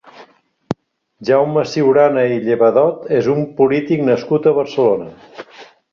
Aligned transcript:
Jaume 1.29 1.65
Ciurana 1.73 2.23
i 2.37 2.41
Llevadot 2.47 3.07
és 3.21 3.29
un 3.35 3.45
polític 3.61 4.03
nascut 4.11 4.49
a 4.49 4.55
Barcelona. 4.63 5.13